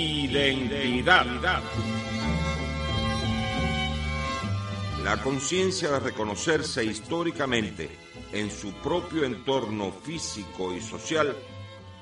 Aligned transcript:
Identidad. 0.00 1.26
La 5.04 5.22
conciencia 5.22 5.90
de 5.90 6.00
reconocerse 6.00 6.82
históricamente 6.82 7.90
en 8.32 8.50
su 8.50 8.72
propio 8.72 9.24
entorno 9.24 9.92
físico 9.92 10.74
y 10.74 10.80
social 10.80 11.36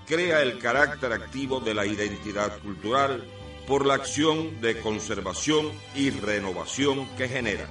crea 0.06 0.42
el 0.42 0.60
carácter 0.60 1.12
activo 1.12 1.58
de 1.58 1.74
la 1.74 1.86
identidad 1.86 2.56
cultural 2.60 3.24
por 3.66 3.84
la 3.84 3.94
acción 3.94 4.60
de 4.60 4.80
conservación 4.80 5.66
y 5.96 6.10
renovación 6.10 7.04
que 7.16 7.28
genera. 7.28 7.66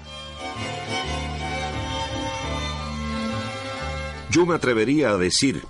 Yo 4.29 4.45
me 4.45 4.55
atrevería 4.55 5.11
a 5.11 5.17
decir 5.17 5.63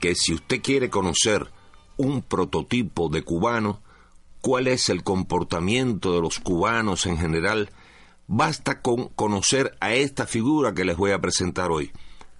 que 0.00 0.14
si 0.14 0.34
usted 0.34 0.60
quiere 0.60 0.90
conocer 0.90 1.50
un 1.96 2.20
prototipo 2.20 3.08
de 3.08 3.22
cubano, 3.22 3.85
cuál 4.40 4.68
es 4.68 4.88
el 4.88 5.02
comportamiento 5.02 6.14
de 6.14 6.20
los 6.20 6.38
cubanos 6.38 7.06
en 7.06 7.18
general, 7.18 7.70
basta 8.26 8.80
con 8.80 9.08
conocer 9.08 9.76
a 9.80 9.94
esta 9.94 10.26
figura 10.26 10.74
que 10.74 10.84
les 10.84 10.96
voy 10.96 11.12
a 11.12 11.20
presentar 11.20 11.70
hoy. 11.70 11.92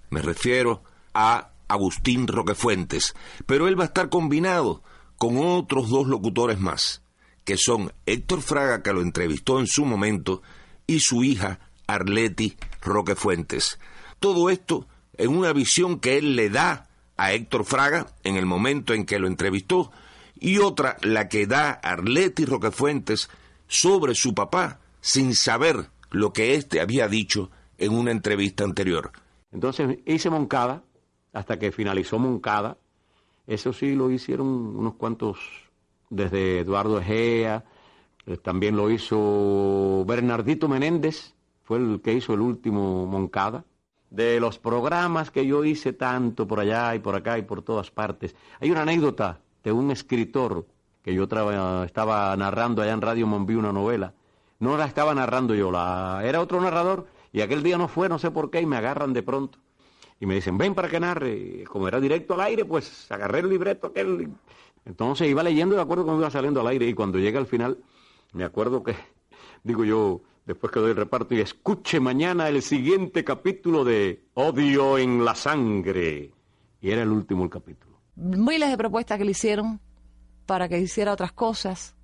Me 0.09 0.21
refiero 0.21 0.83
a 1.13 1.51
Agustín 1.67 2.27
Roquefuentes, 2.27 3.15
pero 3.45 3.67
él 3.67 3.79
va 3.79 3.83
a 3.83 3.87
estar 3.87 4.09
combinado 4.09 4.81
con 5.17 5.37
otros 5.37 5.89
dos 5.89 6.07
locutores 6.07 6.59
más, 6.59 7.01
que 7.43 7.57
son 7.57 7.91
Héctor 8.05 8.41
Fraga, 8.41 8.83
que 8.83 8.93
lo 8.93 9.01
entrevistó 9.01 9.59
en 9.59 9.67
su 9.67 9.85
momento, 9.85 10.41
y 10.85 11.01
su 11.01 11.23
hija 11.23 11.59
Arleti 11.87 12.55
Roquefuentes. 12.81 13.79
Todo 14.19 14.49
esto 14.49 14.87
en 15.17 15.35
una 15.35 15.53
visión 15.53 15.99
que 15.99 16.17
él 16.17 16.35
le 16.35 16.49
da 16.49 16.87
a 17.17 17.33
Héctor 17.33 17.65
Fraga 17.65 18.07
en 18.23 18.37
el 18.37 18.45
momento 18.45 18.93
en 18.93 19.05
que 19.05 19.19
lo 19.19 19.27
entrevistó, 19.27 19.91
y 20.41 20.59
otra 20.59 20.97
la 21.01 21.29
que 21.29 21.47
da 21.47 21.71
Arleti 21.71 22.45
Roquefuentes 22.45 23.29
sobre 23.67 24.15
su 24.15 24.33
papá, 24.33 24.79
sin 25.01 25.35
saber 25.35 25.89
lo 26.11 26.33
que 26.33 26.55
éste 26.55 26.81
había 26.81 27.07
dicho 27.07 27.51
en 27.77 27.93
una 27.93 28.11
entrevista 28.11 28.63
anterior. 28.63 29.11
Entonces 29.51 29.99
hice 30.05 30.29
Moncada, 30.29 30.83
hasta 31.33 31.59
que 31.59 31.71
finalizó 31.71 32.19
Moncada. 32.19 32.77
Eso 33.45 33.73
sí 33.73 33.95
lo 33.95 34.11
hicieron 34.11 34.47
unos 34.47 34.95
cuantos, 34.95 35.37
desde 36.09 36.59
Eduardo 36.59 36.99
Egea, 36.99 37.63
eh, 38.25 38.37
también 38.37 38.75
lo 38.75 38.89
hizo 38.91 40.03
Bernardito 40.05 40.67
Menéndez, 40.67 41.33
fue 41.63 41.77
el 41.77 42.01
que 42.01 42.13
hizo 42.13 42.33
el 42.33 42.41
último 42.41 43.05
Moncada. 43.05 43.63
De 44.09 44.39
los 44.39 44.57
programas 44.57 45.31
que 45.31 45.45
yo 45.45 45.65
hice 45.65 45.93
tanto 45.93 46.47
por 46.47 46.59
allá 46.59 46.95
y 46.95 46.99
por 46.99 47.15
acá 47.15 47.37
y 47.37 47.41
por 47.41 47.61
todas 47.61 47.91
partes, 47.91 48.35
hay 48.59 48.71
una 48.71 48.81
anécdota 48.81 49.41
de 49.63 49.71
un 49.71 49.91
escritor 49.91 50.65
que 51.03 51.13
yo 51.13 51.23
estaba 51.85 52.35
narrando 52.35 52.81
allá 52.81 52.93
en 52.93 53.01
Radio 53.01 53.27
Monví 53.27 53.55
una 53.55 53.71
novela. 53.71 54.13
No 54.59 54.75
la 54.75 54.85
estaba 54.85 55.13
narrando 55.13 55.55
yo, 55.55 55.71
la, 55.71 56.21
era 56.23 56.41
otro 56.41 56.59
narrador 56.59 57.07
y 57.31 57.41
aquel 57.41 57.63
día 57.63 57.77
no 57.77 57.87
fue, 57.87 58.09
no 58.09 58.17
sé 58.19 58.31
por 58.31 58.49
qué, 58.49 58.61
y 58.61 58.65
me 58.65 58.77
agarran 58.77 59.13
de 59.13 59.23
pronto. 59.23 59.59
Y 60.19 60.25
me 60.25 60.35
dicen, 60.35 60.57
ven 60.57 60.73
para 60.73 60.89
que 60.89 60.99
narre. 60.99 61.63
como 61.65 61.87
era 61.87 61.99
directo 61.99 62.33
al 62.33 62.41
aire, 62.41 62.65
pues 62.65 63.11
agarré 63.11 63.39
el 63.39 63.49
libreto 63.49 63.87
aquel. 63.87 64.29
Entonces 64.85 65.27
iba 65.29 65.43
leyendo 65.43 65.75
de 65.75 65.81
acuerdo 65.81 66.05
cómo 66.05 66.17
iba 66.17 66.31
saliendo 66.31 66.61
al 66.61 66.67
aire. 66.67 66.87
Y 66.87 66.93
cuando 66.93 67.19
llega 67.19 67.39
al 67.39 67.45
final, 67.45 67.77
me 68.33 68.43
acuerdo 68.43 68.83
que, 68.83 68.95
digo 69.63 69.83
yo, 69.83 70.21
después 70.45 70.71
que 70.71 70.79
doy 70.79 70.91
el 70.91 70.97
reparto, 70.97 71.35
y 71.35 71.41
escuche 71.41 71.99
mañana 71.99 72.49
el 72.49 72.61
siguiente 72.61 73.23
capítulo 73.23 73.83
de 73.83 74.23
Odio 74.33 74.97
en 74.97 75.23
la 75.23 75.35
Sangre. 75.35 76.31
Y 76.81 76.89
era 76.89 77.03
el 77.03 77.11
último 77.11 77.43
el 77.43 77.49
capítulo. 77.49 77.86
Miles 78.17 78.69
de 78.71 78.77
propuestas 78.77 79.17
que 79.17 79.25
le 79.25 79.31
hicieron 79.31 79.79
para 80.47 80.67
que 80.67 80.79
hiciera 80.79 81.13
otras 81.13 81.31
cosas, 81.33 81.95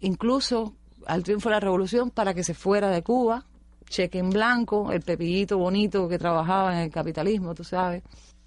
incluso 0.00 0.74
al 1.06 1.22
triunfo 1.22 1.50
de 1.50 1.56
la 1.56 1.60
revolución 1.60 2.10
para 2.10 2.32
que 2.32 2.42
se 2.42 2.54
fuera 2.54 2.88
de 2.88 3.02
Cuba, 3.02 3.44
cheque 3.86 4.18
en 4.18 4.30
blanco, 4.30 4.90
el 4.92 5.02
pepillito 5.02 5.58
bonito 5.58 6.08
que 6.08 6.18
trabajaba 6.18 6.72
en 6.72 6.84
el 6.84 6.90
capitalismo, 6.90 7.54
tú 7.54 7.64
sabes, 7.64 8.02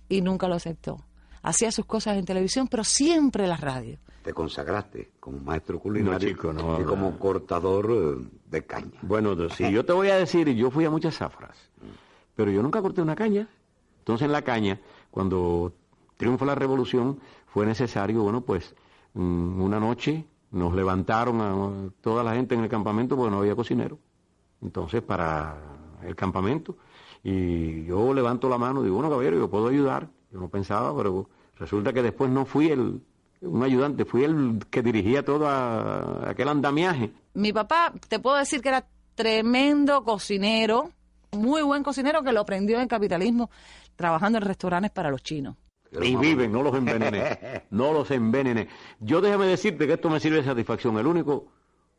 y 0.10 0.22
nunca 0.22 0.48
lo 0.48 0.56
aceptó. 0.56 0.98
Hacía 1.44 1.72
sus 1.72 1.86
cosas 1.86 2.18
en 2.18 2.26
televisión, 2.26 2.68
pero 2.68 2.84
siempre 2.84 3.44
en 3.44 3.50
la 3.50 3.58
radio. 3.58 4.00
Te 4.24 4.34
consagraste 4.34 5.12
como 5.20 5.38
maestro 5.38 5.80
culinario 5.80 6.30
y 6.30 6.84
como 6.84 7.20
cortador 7.20 7.92
eh, 7.92 8.28
de 8.50 8.66
caña. 8.66 9.00
Bueno, 9.04 9.36
si 9.50 9.72
yo 9.72 9.86
te 9.86 9.94
voy 9.94 10.10
a 10.10 10.16
decir, 10.16 10.50
yo 10.56 10.72
fui 10.72 10.86
a 10.86 10.90
muchas 10.90 11.16
zafras, 11.16 11.56
pero 12.36 12.50
yo 12.50 12.64
nunca 12.64 12.82
corté 12.82 13.04
una 13.04 13.16
caña. 13.16 13.48
Entonces 14.00 14.26
en 14.26 14.32
la 14.32 14.42
caña, 14.42 14.80
cuando 15.12 15.74
triunfa 16.18 16.46
la 16.46 16.56
revolución, 16.56 17.20
fue 17.48 17.66
necesario, 17.66 18.24
bueno, 18.24 18.42
pues 18.42 18.76
mm, 19.14 19.62
una 19.62 19.80
noche 19.80 20.26
nos 20.52 20.74
levantaron 20.74 21.42
a 21.42 21.92
toda 22.02 22.24
la 22.24 22.34
gente 22.34 22.56
en 22.56 22.62
el 22.62 22.70
campamento 22.70 23.16
porque 23.16 23.32
no 23.32 23.40
había 23.40 23.56
cocinero. 23.56 24.00
Entonces, 24.62 25.02
para 25.02 25.58
el 26.04 26.16
campamento. 26.16 26.78
Y 27.24 27.86
yo 27.86 28.14
levanto 28.14 28.48
la 28.50 28.58
mano 28.58 28.84
digo, 28.84 28.96
bueno, 28.96 29.10
caballero, 29.10 29.38
yo 29.38 29.50
puedo 29.50 29.68
ayudar. 29.68 30.08
Yo 30.32 30.40
no 30.40 30.50
pensaba, 30.50 30.96
pero 30.96 31.30
resulta 31.58 31.92
que 31.92 32.02
después 32.02 32.30
no 32.30 32.46
fui 32.46 32.70
el, 32.70 33.02
un 33.42 33.64
ayudante, 33.64 34.06
fui 34.06 34.24
el 34.24 34.60
que 34.70 34.82
dirigía 34.82 35.24
todo 35.24 35.48
aquel 36.28 36.50
andamiaje. 36.50 37.12
Mi 37.34 37.52
papá, 37.52 37.94
te 38.08 38.20
puedo 38.20 38.38
decir 38.38 38.62
que 38.62 38.70
era 38.70 38.88
tremendo 39.16 40.04
cocinero, 40.04 40.92
muy 41.32 41.62
buen 41.62 41.84
cocinero 41.84 42.24
que 42.24 42.32
lo 42.32 42.42
aprendió 42.42 42.80
en 42.80 42.88
capitalismo, 42.88 43.50
trabajando 43.96 44.38
en 44.38 44.44
restaurantes 44.44 44.92
para 44.92 45.10
los 45.10 45.24
chinos. 45.24 45.56
Y 46.02 46.16
viven, 46.16 46.52
no 46.52 46.64
los 46.64 46.76
envenené, 46.76 47.64
no 47.72 47.94
los 47.94 48.10
envenené. 48.12 48.68
Yo 49.00 49.22
déjame 49.22 49.46
decirte 49.48 49.88
que 49.88 49.94
esto 49.94 50.10
me 50.10 50.20
sirve 50.20 50.38
de 50.38 50.44
satisfacción. 50.44 50.98
El 50.98 51.08
único 51.08 51.48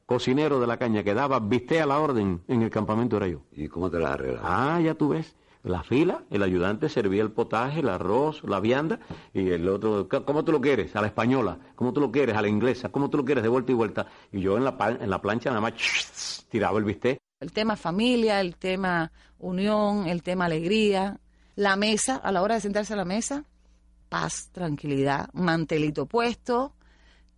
cocinero 0.07 0.61
de 0.61 0.67
la 0.67 0.77
caña 0.77 1.03
que 1.03 1.15
daba 1.15 1.41
viste 1.41 1.81
a 1.81 1.87
la 1.87 1.99
orden 1.99 2.43
en 2.49 2.63
el 2.63 2.71
campamento 2.71 3.17
era 3.17 3.29
yo. 3.29 3.41
¿Y 3.53 3.69
cómo 3.69 3.91
te 3.91 3.99
la 3.99 4.13
arreglas? 4.13 4.43
Ah, 4.45 4.81
ya 4.83 4.95
tú 4.95 5.09
ves. 5.11 5.35
La 5.63 5.83
fila, 5.83 6.23
el 6.31 6.45
ayudante 6.45 6.89
servía 6.89 7.23
el 7.23 7.33
potaje, 7.33 7.81
el 7.81 7.89
arroz, 7.89 8.45
la 8.45 8.61
vianda, 8.61 9.01
y 9.35 9.51
el 9.51 9.69
otro, 9.69 10.09
¿cómo 10.25 10.45
tú 10.45 10.53
lo 10.53 10.61
quieres? 10.61 10.95
A 10.95 11.01
la 11.01 11.09
española, 11.09 11.59
¿cómo 11.75 11.93
tú 11.93 12.01
lo 12.01 12.13
quieres? 12.13 12.37
A 12.37 12.43
la 12.43 12.47
inglesa, 12.47 12.91
¿cómo 12.91 13.11
tú 13.11 13.17
lo 13.17 13.25
quieres? 13.25 13.43
De 13.43 13.49
vuelta 13.49 13.73
y 13.73 13.75
vuelta. 13.75 14.07
Y 14.31 14.43
yo 14.43 14.57
en 14.57 14.63
la, 14.63 14.77
en 15.01 15.11
la 15.11 15.21
plancha 15.21 15.51
nada 15.51 15.61
más 15.61 16.47
tiraba 16.49 16.79
el 16.79 16.85
bistec. 16.85 17.19
El 17.41 17.51
tema 17.51 17.75
familia, 17.75 18.41
el 18.41 18.55
tema 18.55 19.11
unión, 19.41 20.07
el 20.07 20.23
tema 20.23 20.45
alegría, 20.45 21.19
la 21.57 21.75
mesa, 21.75 22.15
a 22.17 22.31
la 22.31 22.43
hora 22.43 22.55
de 22.55 22.61
sentarse 22.61 22.93
a 22.93 22.97
la 22.97 23.05
mesa, 23.05 23.45
paz, 24.09 24.51
tranquilidad, 24.53 25.29
mantelito 25.33 26.07
puesto, 26.07 26.73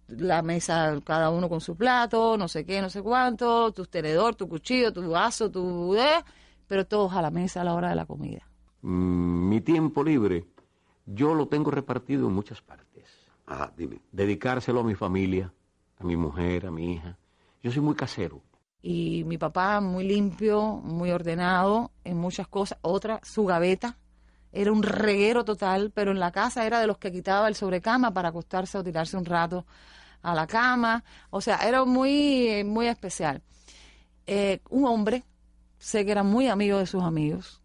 la 0.08 0.42
mesa, 0.42 0.98
cada 1.04 1.30
uno 1.30 1.48
con 1.48 1.60
su 1.60 1.76
plato, 1.76 2.36
no 2.36 2.48
sé 2.48 2.64
qué, 2.64 2.80
no 2.80 2.90
sé 2.90 3.02
cuánto, 3.02 3.72
tu 3.72 3.84
tenedor, 3.86 4.34
tu 4.34 4.48
cuchillo, 4.48 4.92
tu 4.92 5.08
vaso, 5.10 5.50
tu... 5.50 5.94
Eh, 5.96 6.24
pero 6.66 6.86
todos 6.86 7.12
a 7.14 7.22
la 7.22 7.30
mesa 7.30 7.62
a 7.62 7.64
la 7.64 7.74
hora 7.74 7.88
de 7.88 7.96
la 7.96 8.06
comida. 8.06 8.46
Mm, 8.82 9.48
mi 9.48 9.60
tiempo 9.60 10.04
libre, 10.04 10.44
yo 11.06 11.34
lo 11.34 11.48
tengo 11.48 11.70
repartido 11.70 12.28
en 12.28 12.34
muchas 12.34 12.60
partes. 12.60 13.04
Ah, 13.46 13.72
dime. 13.76 14.00
Dedicárselo 14.12 14.80
a 14.80 14.84
mi 14.84 14.94
familia, 14.94 15.52
a 15.98 16.04
mi 16.04 16.16
mujer, 16.16 16.66
a 16.66 16.70
mi 16.70 16.92
hija. 16.92 17.18
Yo 17.62 17.72
soy 17.72 17.82
muy 17.82 17.94
casero. 17.94 18.42
Y 18.82 19.24
mi 19.24 19.38
papá 19.38 19.80
muy 19.80 20.04
limpio, 20.04 20.76
muy 20.76 21.10
ordenado 21.10 21.90
en 22.04 22.18
muchas 22.18 22.46
cosas. 22.46 22.78
Otra, 22.82 23.20
su 23.24 23.44
gaveta, 23.44 23.96
era 24.52 24.72
un 24.72 24.82
reguero 24.82 25.44
total, 25.44 25.90
pero 25.94 26.10
en 26.10 26.20
la 26.20 26.32
casa 26.32 26.66
era 26.66 26.80
de 26.80 26.86
los 26.86 26.98
que 26.98 27.12
quitaba 27.12 27.48
el 27.48 27.54
sobrecama 27.54 28.12
para 28.12 28.30
acostarse 28.30 28.78
o 28.78 28.84
tirarse 28.84 29.16
un 29.16 29.24
rato 29.24 29.66
a 30.22 30.34
la 30.34 30.46
cama. 30.46 31.04
O 31.30 31.40
sea, 31.40 31.56
era 31.58 31.84
muy, 31.84 32.64
muy 32.64 32.86
especial. 32.86 33.42
Eh, 34.26 34.60
un 34.70 34.86
hombre, 34.86 35.24
sé 35.78 36.04
que 36.04 36.12
era 36.12 36.22
muy 36.22 36.48
amigo 36.48 36.78
de 36.78 36.86
sus 36.86 37.02
amigos. 37.02 37.62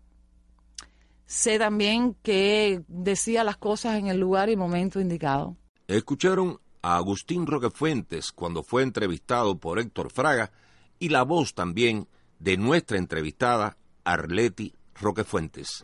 Sé 1.25 1.57
también 1.57 2.15
que 2.21 2.83
decía 2.87 3.43
las 3.43 3.57
cosas 3.57 3.97
en 3.97 4.07
el 4.07 4.19
lugar 4.19 4.49
y 4.49 4.55
momento 4.55 4.99
indicado. 4.99 5.57
Escucharon 5.87 6.59
a 6.81 6.97
Agustín 6.97 7.47
Roquefuentes 7.47 8.31
cuando 8.31 8.61
fue 8.61 8.83
entrevistado 8.83 9.57
por 9.57 9.79
Héctor 9.79 10.11
Fraga 10.11 10.51
y 10.99 11.09
la 11.09 11.23
voz 11.23 11.55
también 11.55 12.07
de 12.39 12.57
nuestra 12.57 12.97
entrevistada 12.97 13.77
Arleti 14.03 14.75
Roquefuentes. 14.95 15.83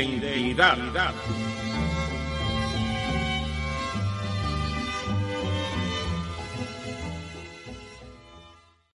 identidad. 0.00 1.14